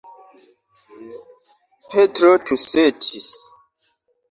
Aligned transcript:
Petro 1.91 2.31
tusetis. 2.45 3.29